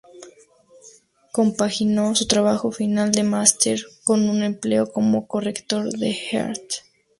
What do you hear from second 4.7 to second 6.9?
como corrector para Haaretz.